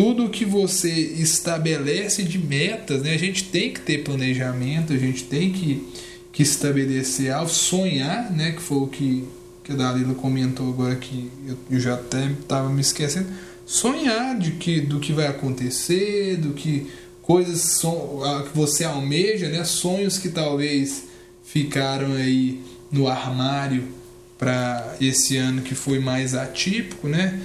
tudo 0.01 0.29
que 0.29 0.43
você 0.43 0.89
estabelece 0.89 2.23
de 2.23 2.39
metas, 2.39 3.03
né? 3.03 3.13
A 3.13 3.17
gente 3.19 3.43
tem 3.43 3.71
que 3.71 3.79
ter 3.81 4.03
planejamento, 4.03 4.93
a 4.93 4.97
gente 4.97 5.25
tem 5.25 5.51
que, 5.51 5.87
que 6.31 6.41
estabelecer 6.41 7.31
algo, 7.31 7.47
sonhar, 7.47 8.31
né? 8.31 8.53
Que 8.53 8.61
foi 8.63 8.77
o 8.79 8.87
que, 8.87 9.23
que 9.63 9.71
a 9.71 9.75
Dalila 9.75 10.15
comentou 10.15 10.69
agora 10.69 10.95
que 10.95 11.29
eu, 11.45 11.55
eu 11.69 11.79
já 11.79 11.93
até 11.93 12.25
estava 12.31 12.67
me 12.67 12.81
esquecendo. 12.81 13.27
Sonhar 13.63 14.39
de 14.39 14.53
que, 14.53 14.81
do 14.81 14.99
que 14.99 15.13
vai 15.13 15.27
acontecer, 15.27 16.35
do 16.37 16.53
que 16.53 16.87
coisas 17.21 17.77
son, 17.79 18.23
que 18.51 18.57
você 18.57 18.83
almeja, 18.83 19.49
né? 19.49 19.63
Sonhos 19.63 20.17
que 20.17 20.29
talvez 20.29 21.03
ficaram 21.43 22.13
aí 22.13 22.59
no 22.91 23.07
armário 23.07 23.83
para 24.35 24.95
esse 24.99 25.37
ano 25.37 25.61
que 25.61 25.75
foi 25.75 25.99
mais 25.99 26.33
atípico, 26.33 27.07
né? 27.07 27.39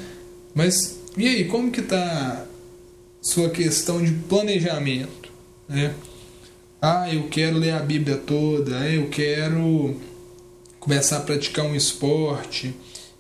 Mas 0.55 0.97
e 1.17 1.27
aí, 1.27 1.45
como 1.47 1.71
que 1.71 1.81
tá 1.81 2.46
sua 3.27 3.51
questão 3.51 4.01
de 4.01 4.13
planejamento, 4.13 5.31
né? 5.69 5.93
Ah, 6.81 7.13
eu 7.13 7.27
quero 7.29 7.59
ler 7.59 7.73
a 7.73 7.81
Bíblia 7.81 8.17
toda, 8.17 8.89
eu 8.89 9.09
quero 9.09 9.97
começar 10.79 11.17
a 11.17 11.21
praticar 11.21 11.65
um 11.65 11.75
esporte, 11.75 12.73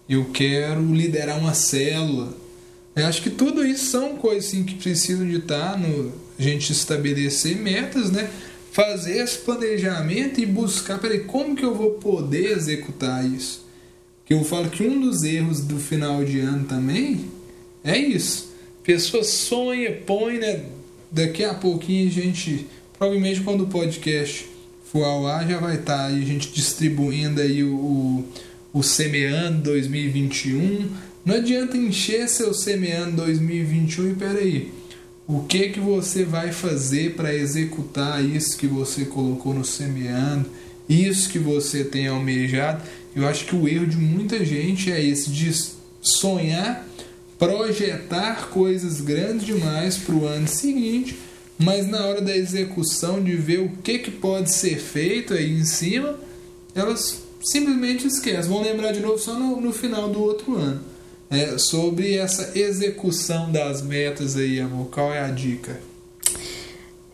eu 0.09 0.27
quero 0.27 0.95
liderar 0.95 1.37
uma 1.37 1.55
célula. 1.55 2.33
Eu 2.95 3.07
acho 3.07 3.21
que 3.21 3.31
tudo 3.31 3.67
isso 3.67 3.87
são 3.87 4.17
coisas 4.17 4.47
assim, 4.47 4.63
que 4.63 4.77
precisam 4.77 5.27
de 5.27 5.39
estar 5.39 5.73
tá 5.73 5.77
no 5.77 6.13
a 6.39 6.43
gente 6.43 6.71
estabelecer 6.71 7.57
metas, 7.57 8.11
né? 8.13 8.31
fazer 8.71 9.17
esse 9.17 9.39
planejamento 9.39 10.39
e 10.39 10.47
buscar, 10.47 10.99
peraí, 10.99 11.21
como 11.21 11.57
que 11.57 11.65
eu 11.65 11.75
vou 11.75 11.93
poder 11.93 12.53
executar 12.53 13.25
isso? 13.25 13.67
Que 14.25 14.35
eu 14.35 14.45
falo 14.45 14.69
que 14.69 14.83
um 14.83 15.01
dos 15.01 15.25
erros 15.25 15.63
do 15.63 15.79
final 15.79 16.23
de 16.23 16.39
ano 16.41 16.67
também 16.67 17.25
é 17.83 17.97
isso. 17.97 18.46
Pessoa 18.87 19.25
sonha, 19.25 19.93
põe, 20.07 20.39
né? 20.39 20.65
Daqui 21.11 21.45
a 21.45 21.53
pouquinho 21.53 22.09
a 22.09 22.11
gente, 22.11 22.67
provavelmente 22.97 23.41
quando 23.41 23.65
o 23.65 23.67
podcast 23.67 24.49
for 24.85 25.03
ao 25.03 25.27
ar, 25.27 25.47
já 25.49 25.59
vai 25.59 25.75
estar 25.75 25.97
tá 25.97 26.07
aí 26.07 26.23
a 26.23 26.25
gente 26.25 26.53
distribuindo 26.53 27.41
aí 27.41 27.65
o, 27.65 27.75
o, 27.75 28.25
o 28.73 28.83
Semeando 28.83 29.63
2021. 29.65 30.89
Não 31.25 31.35
adianta 31.35 31.77
encher 31.77 32.29
seu 32.29 32.55
Semeando 32.55 33.17
2021 33.17 34.13
e 34.13 34.15
peraí 34.15 34.73
o 35.27 35.41
que 35.41 35.71
que 35.71 35.81
você 35.81 36.25
vai 36.25 36.53
fazer 36.53 37.15
para 37.15 37.35
executar 37.35 38.25
isso 38.25 38.57
que 38.57 38.67
você 38.67 39.05
colocou 39.05 39.53
no 39.53 39.65
semeando, 39.65 40.49
isso 40.89 41.29
que 41.29 41.39
você 41.39 41.83
tem 41.83 42.07
almejado. 42.07 42.83
Eu 43.15 43.27
acho 43.27 43.45
que 43.45 43.57
o 43.57 43.67
erro 43.67 43.87
de 43.87 43.97
muita 43.97 44.45
gente 44.45 44.93
é 44.93 45.03
esse 45.05 45.31
de 45.31 45.53
sonhar, 46.01 46.87
projetar 47.39 48.49
coisas 48.49 49.01
grandes 49.01 49.45
demais 49.45 49.99
para 49.99 50.15
o 50.15 50.27
ano 50.27 50.49
seguinte, 50.49 51.19
mas 51.59 51.87
na 51.87 52.07
hora 52.07 52.21
da 52.21 52.37
execução 52.37 53.23
de 53.23 53.35
ver 53.37 53.61
o 53.61 53.71
que 53.83 53.99
que 53.99 54.11
pode 54.11 54.53
ser 54.53 54.79
feito 54.79 55.35
aí 55.35 55.53
em 55.53 55.65
cima, 55.65 56.19
elas 56.75 57.23
simplesmente 57.43 58.07
esquecem. 58.07 58.51
Vão 58.51 58.63
lembrar 58.63 58.93
de 58.93 59.01
novo 59.01 59.19
só 59.19 59.35
no, 59.35 59.61
no 59.61 59.73
final 59.73 60.09
do 60.09 60.23
outro 60.23 60.57
ano 60.57 60.97
é, 61.31 61.59
sobre 61.59 62.17
essa 62.17 62.59
execução 62.59 63.51
das 63.51 63.83
metas 63.83 64.37
aí, 64.37 64.61
amor. 64.61 64.89
Qual 64.91 65.13
é 65.13 65.21
a 65.21 65.29
dica? 65.29 65.81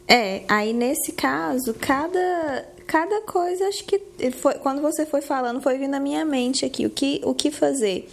É, 0.07 0.43
aí 0.49 0.73
nesse 0.73 1.13
caso, 1.13 1.75
cada, 1.75 2.67
cada 2.87 3.23
coisa, 3.23 3.67
acho 3.69 3.85
que 3.85 4.01
foi, 4.33 4.55
quando 4.55 4.83
você 4.83 5.07
foi 5.07 5.23
falando, 5.23 5.61
foi 5.61 5.79
vindo 5.79 5.93
na 5.93 6.01
minha 6.01 6.25
mente 6.25 6.65
aqui, 6.65 6.85
o 6.85 6.91
que, 6.91 7.21
o 7.25 7.35
que 7.35 7.51
fazer. 7.51 8.09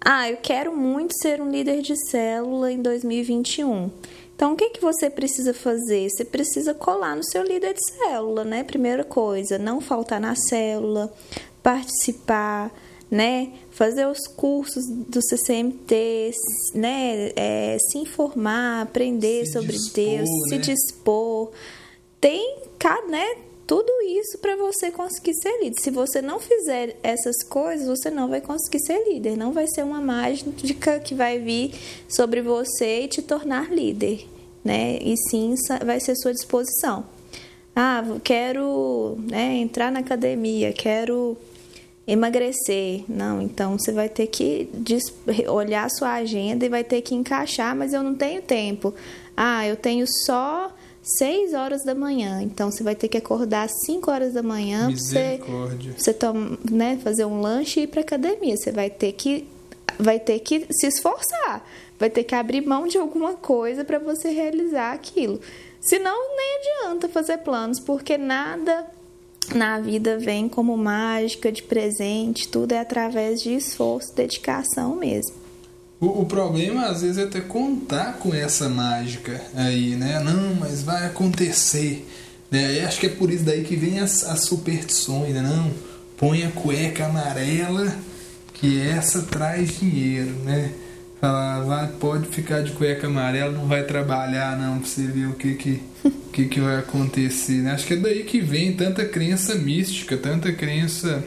Ah, 0.00 0.30
eu 0.30 0.36
quero 0.36 0.74
muito 0.74 1.12
ser 1.20 1.40
um 1.40 1.50
líder 1.50 1.82
de 1.82 1.94
célula 2.08 2.70
em 2.70 2.80
2021. 2.80 3.90
Então, 4.34 4.52
o 4.52 4.56
que, 4.56 4.70
que 4.70 4.80
você 4.80 5.10
precisa 5.10 5.52
fazer? 5.52 6.08
Você 6.08 6.24
precisa 6.24 6.72
colar 6.72 7.16
no 7.16 7.24
seu 7.24 7.42
líder 7.42 7.74
de 7.74 7.84
célula, 7.84 8.44
né? 8.44 8.62
Primeira 8.62 9.02
coisa, 9.02 9.58
não 9.58 9.80
faltar 9.80 10.20
na 10.20 10.36
célula, 10.36 11.12
participar, 11.60 12.72
né? 13.10 13.52
Fazer 13.72 14.06
os 14.06 14.28
cursos 14.28 14.84
do 14.86 15.20
CCMT, 15.20 16.30
né? 16.72 17.32
É, 17.34 17.76
se 17.90 17.98
informar, 17.98 18.82
aprender 18.82 19.44
se 19.44 19.54
sobre 19.54 19.72
dispor, 19.72 19.94
Deus, 19.94 20.28
né? 20.28 20.48
se 20.48 20.58
dispor. 20.58 21.50
Tem, 22.20 22.58
né? 23.08 23.26
Tudo 23.68 23.92
isso 24.02 24.38
para 24.38 24.56
você 24.56 24.90
conseguir 24.90 25.34
ser 25.34 25.62
líder. 25.62 25.78
Se 25.78 25.90
você 25.90 26.22
não 26.22 26.40
fizer 26.40 26.96
essas 27.02 27.42
coisas, 27.46 27.86
você 27.86 28.10
não 28.10 28.26
vai 28.26 28.40
conseguir 28.40 28.80
ser 28.80 29.06
líder. 29.06 29.36
Não 29.36 29.52
vai 29.52 29.66
ser 29.68 29.84
uma 29.84 30.00
mágica 30.00 30.98
que 30.98 31.14
vai 31.14 31.38
vir 31.38 31.74
sobre 32.08 32.40
você 32.40 33.02
e 33.02 33.08
te 33.08 33.20
tornar 33.20 33.70
líder, 33.70 34.26
né? 34.64 34.96
E 35.02 35.14
sim 35.28 35.54
vai 35.84 36.00
ser 36.00 36.16
sua 36.16 36.32
disposição. 36.32 37.04
Ah, 37.76 38.02
quero 38.24 39.18
né, 39.30 39.58
entrar 39.58 39.92
na 39.92 40.00
academia, 40.00 40.72
quero 40.72 41.36
emagrecer. 42.06 43.04
Não, 43.06 43.42
então 43.42 43.78
você 43.78 43.92
vai 43.92 44.08
ter 44.08 44.28
que 44.28 44.70
olhar 45.46 45.90
sua 45.90 46.14
agenda 46.14 46.64
e 46.64 46.70
vai 46.70 46.84
ter 46.84 47.02
que 47.02 47.14
encaixar, 47.14 47.76
mas 47.76 47.92
eu 47.92 48.02
não 48.02 48.14
tenho 48.14 48.40
tempo. 48.40 48.94
Ah, 49.36 49.68
eu 49.68 49.76
tenho 49.76 50.06
só 50.24 50.74
6 51.16 51.54
horas 51.54 51.84
da 51.84 51.94
manhã. 51.94 52.42
Então 52.42 52.70
você 52.70 52.82
vai 52.82 52.94
ter 52.94 53.08
que 53.08 53.16
acordar 53.16 53.64
às 53.64 53.72
5 53.86 54.10
horas 54.10 54.34
da 54.34 54.42
manhã 54.42 54.86
para 54.86 54.96
você, 54.96 55.40
você 55.96 56.12
toma, 56.12 56.58
né, 56.70 56.98
fazer 57.02 57.24
um 57.24 57.40
lanche 57.40 57.80
e 57.80 57.82
ir 57.84 57.86
para 57.86 58.00
academia. 58.00 58.56
Você 58.56 58.70
vai 58.70 58.90
ter 58.90 59.12
que 59.12 59.46
vai 59.98 60.20
ter 60.20 60.38
que 60.40 60.66
se 60.70 60.86
esforçar, 60.86 61.66
vai 61.98 62.08
ter 62.08 62.22
que 62.22 62.34
abrir 62.34 62.60
mão 62.60 62.86
de 62.86 62.98
alguma 62.98 63.34
coisa 63.34 63.84
para 63.84 63.98
você 63.98 64.30
realizar 64.30 64.92
aquilo. 64.92 65.40
Senão 65.80 66.36
nem 66.36 66.58
adianta 66.58 67.08
fazer 67.08 67.38
planos, 67.38 67.80
porque 67.80 68.18
nada 68.18 68.86
na 69.54 69.80
vida 69.80 70.18
vem 70.18 70.48
como 70.48 70.76
mágica, 70.76 71.50
de 71.50 71.62
presente, 71.62 72.48
tudo 72.48 72.72
é 72.72 72.80
através 72.80 73.42
de 73.42 73.54
esforço, 73.54 74.14
dedicação 74.14 74.94
mesmo. 74.94 75.37
O, 76.00 76.22
o, 76.22 76.26
problema 76.26 76.86
às 76.86 77.02
vezes 77.02 77.18
é 77.18 77.24
até 77.24 77.40
contar 77.40 78.18
com 78.18 78.32
essa 78.32 78.68
mágica 78.68 79.40
aí, 79.54 79.96
né? 79.96 80.20
Não, 80.20 80.54
mas 80.54 80.82
vai 80.82 81.06
acontecer. 81.06 82.06
Né? 82.50 82.84
acho 82.84 83.00
que 83.00 83.06
é 83.06 83.10
por 83.10 83.30
isso 83.30 83.44
daí 83.44 83.64
que 83.64 83.76
vem 83.76 83.98
as, 83.98 84.24
as 84.24 84.44
superstições, 84.44 85.34
né? 85.34 85.42
Não, 85.42 85.70
põe 86.16 86.44
a 86.44 86.50
cueca 86.50 87.06
amarela 87.06 87.92
que 88.54 88.80
essa 88.80 89.22
traz 89.22 89.78
dinheiro, 89.78 90.30
né? 90.44 90.72
Falar, 91.20 91.62
vai, 91.62 91.88
pode 91.98 92.28
ficar 92.28 92.62
de 92.62 92.70
cueca 92.72 93.08
amarela, 93.08 93.50
não 93.50 93.66
vai 93.66 93.82
trabalhar 93.82 94.56
não, 94.56 94.78
pra 94.78 94.88
você 94.88 95.02
ver 95.02 95.26
o 95.26 95.34
que 95.34 95.54
que, 95.54 95.82
que, 96.32 96.44
que 96.46 96.60
vai 96.60 96.76
acontecer. 96.76 97.62
Né? 97.62 97.72
Acho 97.72 97.84
que 97.84 97.94
é 97.94 97.96
daí 97.96 98.22
que 98.22 98.40
vem 98.40 98.72
tanta 98.72 99.04
crença 99.04 99.56
mística, 99.56 100.16
tanta 100.16 100.52
crença 100.52 101.24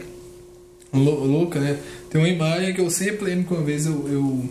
louca, 0.94 1.60
né? 1.60 1.78
Tem 2.10 2.20
uma 2.20 2.30
imagem 2.30 2.74
que 2.74 2.82
eu 2.82 2.90
sempre 2.90 3.25
lembro 3.25 3.46
que 3.46 3.54
uma 3.54 3.63
vez 3.63 3.86
eu, 3.86 4.08
eu, 4.10 4.50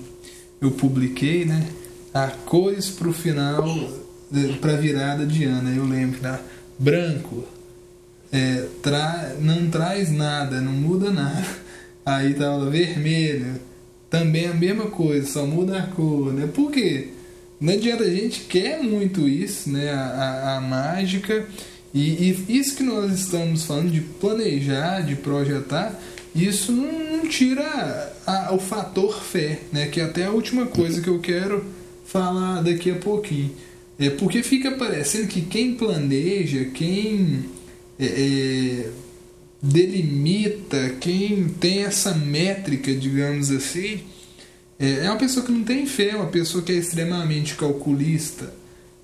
eu 0.60 0.70
publiquei, 0.70 1.44
né? 1.44 1.66
A 2.12 2.28
cores 2.28 2.90
pro 2.90 3.12
final, 3.12 3.64
pra 4.60 4.76
virada 4.76 5.24
de 5.24 5.44
ano, 5.44 5.70
eu 5.74 5.84
lembro, 5.84 6.20
né? 6.20 6.38
Branco, 6.78 7.44
é, 8.32 8.66
tra 8.82 9.34
não 9.40 9.70
traz 9.70 10.10
nada, 10.10 10.60
não 10.60 10.72
muda 10.72 11.10
nada. 11.10 11.46
Aí 12.04 12.34
tava 12.34 12.68
vermelho, 12.68 13.60
também 14.08 14.46
a 14.48 14.54
mesma 14.54 14.86
coisa, 14.86 15.26
só 15.26 15.46
muda 15.46 15.78
a 15.78 15.86
cor, 15.86 16.32
né? 16.32 16.48
Por 16.52 16.70
quê? 16.70 17.08
Não 17.60 17.74
adianta, 17.74 18.04
a 18.04 18.10
gente 18.10 18.40
quer 18.40 18.82
muito 18.82 19.28
isso, 19.28 19.70
né? 19.70 19.92
A, 19.92 20.00
a, 20.00 20.56
a 20.56 20.60
mágica. 20.60 21.46
E, 21.92 22.34
e, 22.48 22.58
isso 22.58 22.76
que 22.76 22.82
nós 22.82 23.12
estamos 23.12 23.64
falando 23.64 23.90
de 23.90 24.00
planejar, 24.00 25.02
de 25.02 25.16
projetar, 25.16 26.00
isso 26.34 26.72
não, 26.72 27.26
tira 27.28 28.12
a, 28.26 28.54
o 28.54 28.58
fator 28.58 29.22
fé, 29.22 29.60
né? 29.72 29.86
Que 29.86 30.00
é 30.00 30.04
até 30.04 30.24
a 30.24 30.30
última 30.30 30.66
coisa 30.66 31.00
que 31.00 31.08
eu 31.08 31.18
quero 31.20 31.64
falar 32.04 32.62
daqui 32.62 32.90
a 32.90 32.96
pouquinho. 32.96 33.50
É 33.98 34.10
porque 34.10 34.42
fica 34.42 34.72
parecendo 34.72 35.28
que 35.28 35.42
quem 35.42 35.74
planeja, 35.74 36.64
quem 36.66 37.44
é, 37.98 38.06
é, 38.06 38.90
delimita, 39.62 40.96
quem 41.00 41.48
tem 41.48 41.84
essa 41.84 42.14
métrica, 42.14 42.94
digamos 42.94 43.50
assim, 43.50 44.00
é, 44.78 45.04
é 45.04 45.10
uma 45.10 45.18
pessoa 45.18 45.44
que 45.44 45.52
não 45.52 45.62
tem 45.62 45.84
fé, 45.84 46.10
é 46.10 46.16
uma 46.16 46.28
pessoa 46.28 46.64
que 46.64 46.72
é 46.72 46.76
extremamente 46.76 47.54
calculista. 47.56 48.54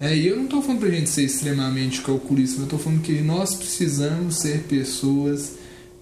É, 0.01 0.17
e 0.17 0.27
eu 0.27 0.37
não 0.37 0.45
estou 0.45 0.63
falando 0.63 0.81
para 0.81 0.89
a 0.89 0.93
gente 0.93 1.11
ser 1.11 1.25
extremamente 1.25 2.03
calculista, 2.03 2.61
eu 2.61 2.65
estou 2.65 2.79
falando 2.79 3.03
que 3.03 3.21
nós 3.21 3.55
precisamos 3.55 4.37
ser 4.37 4.65
pessoas 4.65 5.55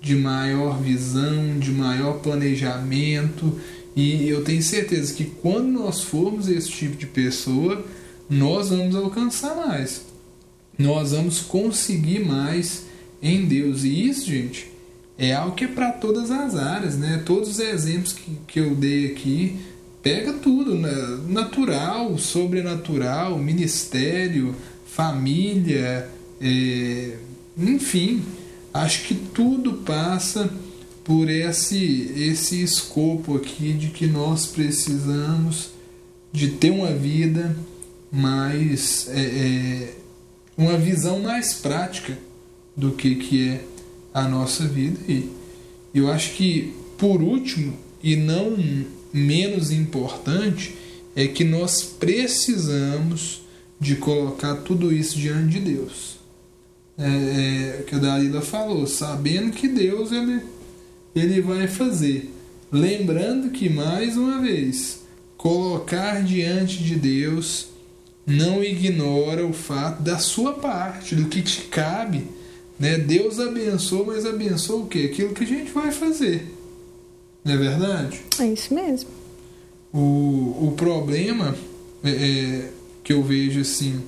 de 0.04 0.14
maior 0.14 0.82
visão, 0.82 1.58
de 1.58 1.70
maior 1.70 2.18
planejamento, 2.20 3.58
e 3.96 4.28
eu 4.28 4.44
tenho 4.44 4.62
certeza 4.62 5.14
que 5.14 5.25
quando 5.25 5.68
nós 5.68 6.02
formos 6.02 6.46
esse 6.46 6.68
tipo 6.68 6.94
de 6.94 7.06
pessoa, 7.06 7.82
nós 8.28 8.68
vamos 8.68 8.94
alcançar 8.94 9.56
mais. 9.56 10.04
Nós 10.78 11.12
vamos 11.12 11.40
conseguir 11.40 12.23
mais 12.23 12.84
em 13.23 13.46
Deus. 13.46 13.84
E 13.84 14.06
isso, 14.06 14.26
gente, 14.26 14.70
é 15.16 15.32
algo 15.32 15.56
que 15.56 15.64
é 15.64 15.68
para 15.68 15.90
todas 15.92 16.30
as 16.30 16.54
áreas, 16.54 16.99
né? 16.99 17.23
Todos 17.25 17.49
os 17.49 17.58
exemplos 17.58 18.12
que, 18.12 18.30
que 18.46 18.61
eu 18.61 18.75
dei 18.75 19.06
aqui, 19.06 19.56
pega 20.02 20.34
tudo, 20.34 20.75
né? 20.75 20.92
natural, 21.28 22.18
sobrenatural, 22.18 23.38
ministério, 23.38 24.54
família, 24.84 26.11
é... 26.42 27.12
enfim, 27.56 28.23
acho 28.75 29.04
que 29.04 29.14
tudo 29.14 29.75
passa 29.75 30.50
por 31.04 31.31
esse, 31.31 32.12
esse 32.16 32.62
escopo 32.62 33.37
aqui 33.37 33.73
de 33.73 33.88
que 33.88 34.07
nós 34.07 34.47
precisamos 34.47 35.71
de 36.33 36.49
ter 36.49 36.71
uma 36.71 36.93
vida 36.93 37.57
mais. 38.11 39.09
É, 39.09 39.21
é, 39.21 39.95
uma 40.57 40.78
visão 40.78 41.21
mais 41.21 41.54
prática 41.54 42.16
do 42.76 42.93
que, 42.93 43.16
que 43.16 43.49
é 43.49 43.64
a 44.12 44.28
nossa 44.28 44.66
vida. 44.66 44.99
E 45.09 45.28
eu 45.93 46.11
acho 46.11 46.35
que, 46.35 46.73
por 46.97 47.21
último, 47.21 47.76
e 48.02 48.14
não 48.14 48.57
menos 49.12 49.71
importante, 49.73 50.75
é 51.16 51.26
que 51.26 51.43
nós 51.45 51.83
precisamos 51.83 53.43
de 53.81 53.97
colocar 53.97 54.57
tudo 54.57 54.93
isso 54.93 55.19
diante 55.19 55.59
de 55.59 55.61
Deus. 55.61 56.13
É, 56.96 57.80
é, 57.80 57.82
que 57.82 57.96
a 57.96 57.98
Dalila 57.98 58.40
falou, 58.40 58.86
sabendo 58.86 59.50
que 59.50 59.66
Deus 59.66 60.12
ele, 60.12 60.40
ele 61.14 61.40
vai 61.40 61.66
fazer. 61.66 62.32
Lembrando 62.70 63.50
que, 63.50 63.68
mais 63.68 64.16
uma 64.16 64.40
vez, 64.40 65.00
colocar 65.36 66.22
diante 66.22 66.82
de 66.82 66.96
Deus 66.96 67.68
não 68.26 68.62
ignora 68.62 69.46
o 69.46 69.52
fato 69.52 70.02
da 70.02 70.18
sua 70.18 70.54
parte, 70.54 71.14
do 71.14 71.26
que 71.26 71.42
te 71.42 71.62
cabe. 71.62 72.26
Né? 72.78 72.98
Deus 72.98 73.38
abençoa, 73.38 74.06
mas 74.06 74.24
abençoa 74.24 74.82
o 74.82 74.86
quê? 74.86 75.10
Aquilo 75.12 75.34
que 75.34 75.44
a 75.44 75.46
gente 75.46 75.70
vai 75.70 75.92
fazer. 75.92 76.52
Não 77.44 77.52
é 77.52 77.56
verdade? 77.56 78.20
É 78.40 78.46
isso 78.46 78.72
mesmo. 78.72 79.10
O, 79.92 80.68
o 80.68 80.74
problema 80.76 81.54
é, 82.02 82.10
é, 82.10 82.70
que 83.04 83.12
eu 83.12 83.22
vejo 83.22 83.60
assim 83.60 84.02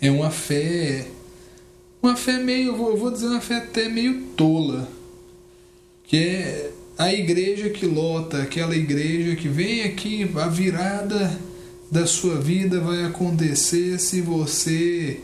é 0.00 0.10
uma 0.10 0.30
fé. 0.30 1.06
Uma 2.04 2.16
fé 2.16 2.34
meio, 2.34 2.76
eu 2.76 2.98
vou 2.98 3.10
dizer 3.10 3.28
uma 3.28 3.40
fé 3.40 3.56
até 3.56 3.88
meio 3.88 4.24
tola. 4.36 4.86
Que 6.06 6.18
é 6.18 6.70
a 6.98 7.10
igreja 7.10 7.70
que 7.70 7.86
lota, 7.86 8.42
aquela 8.42 8.76
igreja 8.76 9.34
que 9.34 9.48
vem 9.48 9.84
aqui, 9.84 10.30
a 10.34 10.46
virada 10.46 11.40
da 11.90 12.06
sua 12.06 12.38
vida 12.38 12.78
vai 12.78 13.06
acontecer 13.06 13.98
se 13.98 14.20
você 14.20 15.18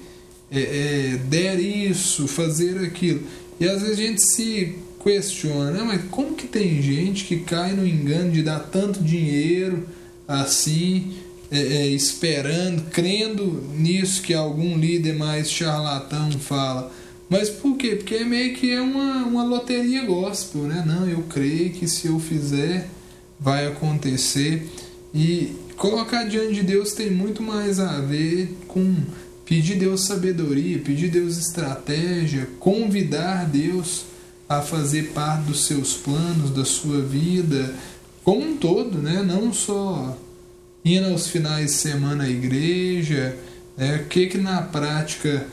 é, 0.51 0.59
é, 0.59 1.17
der 1.29 1.61
isso, 1.61 2.27
fazer 2.27 2.79
aquilo. 2.79 3.25
E 3.61 3.69
às 3.69 3.83
vezes 3.83 3.99
a 3.99 4.03
gente 4.03 4.25
se 4.25 4.77
questiona, 5.05 5.85
mas 5.85 6.05
como 6.11 6.35
que 6.35 6.47
tem 6.47 6.81
gente 6.81 7.27
que 7.27 7.41
cai 7.41 7.75
no 7.75 7.87
engano 7.87 8.31
de 8.31 8.43
dar 8.43 8.59
tanto 8.59 9.05
dinheiro 9.05 9.87
assim, 10.27 11.13
é, 11.51 11.59
é, 11.59 11.87
esperando, 11.89 12.91
crendo 12.91 13.63
nisso 13.77 14.23
que 14.23 14.33
algum 14.33 14.79
líder 14.79 15.15
mais 15.17 15.51
charlatão 15.51 16.31
fala. 16.33 16.93
Mas 17.29 17.49
por 17.49 17.77
quê? 17.77 17.97
Porque 17.97 18.17
é 18.17 18.25
meio 18.25 18.55
que 18.55 18.71
é 18.71 18.81
uma, 18.81 19.25
uma 19.25 19.45
loteria 19.45 20.05
gospel, 20.05 20.63
né? 20.63 20.85
Não, 20.87 21.09
eu 21.09 21.23
creio 21.23 21.71
que 21.71 21.89
se 21.89 22.07
eu 22.07 22.19
fizer 22.19 22.89
vai 23.39 23.67
acontecer. 23.67 24.69
E 25.15 25.53
colocar 25.77 26.25
diante 26.25 26.55
de 26.55 26.63
Deus 26.63 26.93
tem 26.93 27.11
muito 27.11 27.43
mais 27.43 27.81
a 27.81 28.01
ver 28.01 28.57
com 28.69 28.95
pedir 29.45 29.77
Deus 29.77 30.03
sabedoria, 30.03 30.79
pedir 30.79 31.09
Deus 31.09 31.37
estratégia, 31.37 32.49
convidar 32.61 33.47
Deus 33.47 34.05
a 34.49 34.61
fazer 34.61 35.11
parte 35.13 35.47
dos 35.47 35.67
seus 35.67 35.95
planos, 35.95 36.51
da 36.51 36.65
sua 36.65 37.01
vida, 37.01 37.75
como 38.23 38.41
um 38.41 38.57
todo, 38.57 38.99
né? 38.99 39.23
Não 39.23 39.53
só 39.53 40.17
indo 40.85 41.09
aos 41.09 41.27
finais 41.29 41.67
de 41.67 41.73
semana 41.73 42.25
à 42.25 42.29
igreja, 42.29 43.37
né? 43.77 44.03
o 44.05 44.09
que 44.09 44.27
que 44.27 44.39
na 44.39 44.63
prática, 44.63 45.47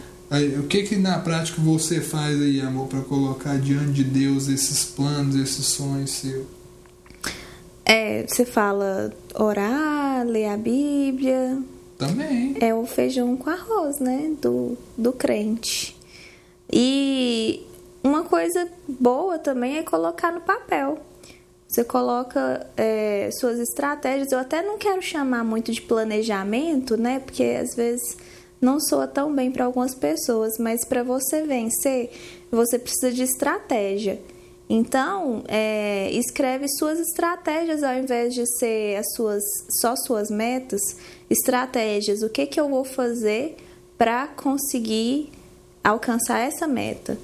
o 0.59 0.63
que 0.63 0.83
que 0.83 0.95
na 0.95 1.19
prática 1.19 1.61
você 1.61 2.01
faz 2.01 2.41
aí, 2.41 2.61
amor, 2.61 2.87
para 2.87 3.01
colocar 3.01 3.57
diante 3.57 3.91
de 3.91 4.03
Deus 4.03 4.47
esses 4.47 4.85
planos, 4.85 5.35
esses 5.35 5.65
sonhos 5.65 6.11
seus? 6.11 6.45
É, 7.85 8.25
você 8.27 8.45
fala 8.45 9.13
orar, 9.33 10.25
ler 10.25 10.47
a 10.47 10.57
Bíblia. 10.57 11.57
Também. 11.97 12.55
É 12.59 12.73
o 12.75 12.85
feijão 12.85 13.37
com 13.37 13.49
arroz, 13.49 13.99
né? 13.99 14.31
Do, 14.41 14.77
do 14.97 15.13
crente. 15.13 15.95
E 16.71 17.65
uma 18.03 18.23
coisa 18.23 18.67
boa 18.87 19.39
também 19.39 19.77
é 19.77 19.83
colocar 19.83 20.31
no 20.31 20.41
papel. 20.41 20.99
Você 21.67 21.83
coloca 21.83 22.65
é, 22.77 23.29
suas 23.39 23.59
estratégias. 23.59 24.31
Eu 24.31 24.39
até 24.39 24.61
não 24.61 24.77
quero 24.77 25.01
chamar 25.01 25.43
muito 25.43 25.71
de 25.71 25.81
planejamento, 25.81 26.95
né? 26.95 27.19
Porque 27.19 27.43
às 27.43 27.75
vezes 27.75 28.17
não 28.61 28.79
soa 28.79 29.05
tão 29.05 29.33
bem 29.33 29.51
para 29.51 29.65
algumas 29.65 29.93
pessoas, 29.93 30.57
mas 30.57 30.85
para 30.85 31.03
você 31.03 31.43
vencer, 31.43 32.09
você 32.49 32.79
precisa 32.79 33.11
de 33.11 33.23
estratégia. 33.23 34.19
Então, 34.69 35.43
é, 35.47 36.09
escreve 36.11 36.67
suas 36.69 36.99
estratégias 36.99 37.83
ao 37.83 37.95
invés 37.95 38.33
de 38.33 38.45
ser 38.57 38.97
as 38.97 39.05
suas 39.15 39.43
só 39.81 39.95
suas 39.95 40.29
metas. 40.29 40.81
Estratégias. 41.29 42.21
O 42.21 42.29
que 42.29 42.45
que 42.45 42.59
eu 42.59 42.69
vou 42.69 42.83
fazer 42.83 43.57
para 43.97 44.27
conseguir 44.27 45.31
alcançar 45.83 46.39
essa 46.39 46.67
meta? 46.67 47.17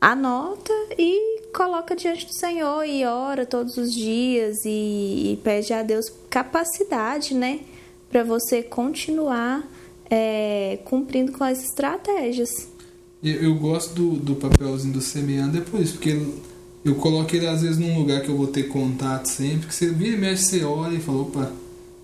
anota 0.00 0.72
e 0.98 1.35
coloca 1.56 1.96
diante 1.96 2.26
do 2.26 2.34
Senhor 2.34 2.84
e 2.84 3.06
ora 3.06 3.46
todos 3.46 3.78
os 3.78 3.94
dias 3.94 4.58
e, 4.66 5.32
e 5.32 5.40
pede 5.42 5.72
a 5.72 5.82
Deus 5.82 6.12
capacidade, 6.28 7.32
né, 7.32 7.60
para 8.10 8.22
você 8.22 8.62
continuar 8.62 9.66
é, 10.10 10.78
cumprindo 10.84 11.32
com 11.32 11.42
as 11.42 11.64
estratégias. 11.64 12.68
Eu, 13.24 13.34
eu 13.36 13.54
gosto 13.54 13.94
do, 13.94 14.10
do 14.16 14.36
papelzinho 14.36 14.92
do 14.92 15.00
semeando 15.00 15.56
isso, 15.80 15.94
porque 15.94 16.10
eu, 16.10 16.34
eu 16.84 16.94
coloco 16.96 17.34
ele 17.34 17.46
às 17.46 17.62
vezes 17.62 17.78
num 17.78 17.98
lugar 17.98 18.20
que 18.20 18.28
eu 18.28 18.36
vou 18.36 18.48
ter 18.48 18.64
contato 18.64 19.24
sempre, 19.24 19.66
que 19.66 19.74
você 19.74 19.90
vira 19.90 20.14
e 20.14 20.20
mexe, 20.20 20.44
você 20.44 20.64
olha 20.64 20.94
e 20.94 21.00
fala, 21.00 21.22
opa, 21.22 21.52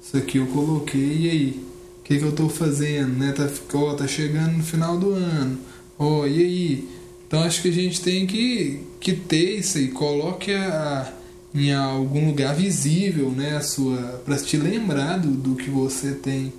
isso 0.02 0.16
aqui 0.16 0.38
eu 0.38 0.46
coloquei, 0.46 1.18
e 1.18 1.30
aí? 1.30 1.64
O 2.00 2.04
que, 2.04 2.18
que 2.18 2.24
eu 2.24 2.30
estou 2.30 2.48
fazendo, 2.48 3.18
né? 3.18 3.32
Tá, 3.32 3.48
ó, 3.74 3.94
tá 3.94 4.08
chegando 4.08 4.56
no 4.56 4.64
final 4.64 4.98
do 4.98 5.12
ano, 5.12 5.58
ó, 5.98 6.26
e 6.26 6.42
aí? 6.42 6.88
Então 7.32 7.44
acho 7.44 7.62
que 7.62 7.68
a 7.68 7.72
gente 7.72 8.02
tem 8.02 8.26
que, 8.26 8.80
que 9.00 9.14
ter 9.14 9.60
isso 9.60 9.78
aí, 9.78 9.88
coloque 9.88 10.52
a, 10.52 11.10
em 11.54 11.72
algum 11.72 12.26
lugar 12.26 12.54
visível, 12.54 13.30
né, 13.30 13.56
a 13.56 13.62
sua 13.62 14.20
para 14.22 14.36
te 14.36 14.58
lembrar 14.58 15.16
do, 15.16 15.30
do 15.30 15.56
que 15.56 15.70
você 15.70 16.12
tem 16.12 16.52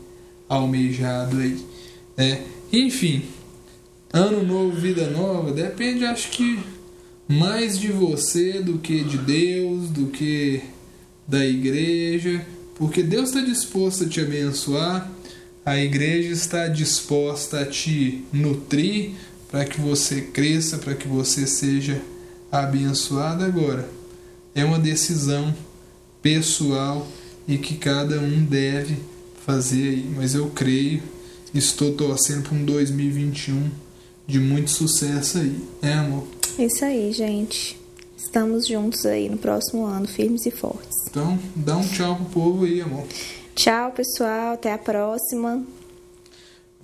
almejado 0.49 1.37
aí, 1.37 1.63
né? 2.17 2.41
Enfim, 2.71 3.21
ano 4.11 4.41
novo, 4.41 4.75
vida 4.75 5.11
nova, 5.11 5.51
depende, 5.51 6.05
acho 6.05 6.31
que 6.31 6.59
mais 7.27 7.77
de 7.77 7.89
você 7.89 8.59
do 8.59 8.79
que 8.79 9.03
de 9.03 9.19
Deus, 9.19 9.91
do 9.91 10.07
que 10.07 10.59
da 11.27 11.45
igreja, 11.45 12.43
porque 12.73 13.03
Deus 13.03 13.29
está 13.29 13.41
disposto 13.41 14.05
a 14.05 14.09
te 14.09 14.19
abençoar, 14.19 15.07
a 15.63 15.77
igreja 15.77 16.33
está 16.33 16.67
disposta 16.67 17.59
a 17.59 17.65
te 17.67 18.23
nutrir, 18.33 19.11
para 19.53 19.65
que 19.65 19.79
você 19.79 20.19
cresça, 20.19 20.79
para 20.79 20.95
que 20.95 21.07
você 21.07 21.45
seja 21.45 22.01
abençoado 22.51 23.43
agora. 23.43 23.87
É 24.55 24.65
uma 24.65 24.79
decisão 24.79 25.53
pessoal 26.23 27.05
e 27.47 27.59
que 27.59 27.75
cada 27.75 28.19
um 28.19 28.43
deve 28.43 28.97
fazer 29.45 29.89
aí, 29.89 30.11
mas 30.15 30.33
eu 30.33 30.49
creio, 30.49 31.03
estou 31.53 31.93
torcendo 31.93 32.49
para 32.49 32.57
um 32.57 32.65
2021 32.65 33.69
de 34.25 34.39
muito 34.39 34.71
sucesso 34.71 35.37
aí, 35.37 35.55
é 35.83 35.93
amor? 35.93 36.27
Isso 36.57 36.83
aí, 36.83 37.11
gente. 37.13 37.79
Estamos 38.17 38.65
juntos 38.65 39.05
aí 39.05 39.29
no 39.29 39.37
próximo 39.37 39.85
ano, 39.85 40.07
firmes 40.07 40.47
e 40.47 40.51
fortes. 40.51 40.97
Então, 41.11 41.37
dá 41.55 41.77
um 41.77 41.87
tchau 41.87 42.15
pro 42.15 42.25
povo 42.25 42.65
aí, 42.65 42.81
amor. 42.81 43.05
Tchau, 43.53 43.91
pessoal. 43.91 44.55
Até 44.55 44.73
a 44.73 44.79
próxima. 44.79 45.63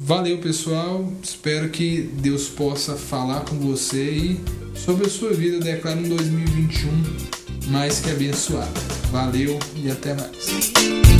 Valeu, 0.01 0.37
pessoal. 0.37 1.11
Espero 1.21 1.69
que 1.69 2.09
Deus 2.21 2.47
possa 2.47 2.95
falar 2.95 3.41
com 3.41 3.59
você 3.59 4.09
e 4.09 4.39
sobre 4.73 5.07
a 5.07 5.09
sua 5.09 5.33
vida. 5.33 5.59
Declaro 5.59 5.99
um 5.99 6.07
2021 6.07 7.69
mais 7.69 7.99
que 7.99 8.09
abençoado. 8.09 8.79
Valeu 9.11 9.59
e 9.75 9.91
até 9.91 10.13
mais. 10.13 11.18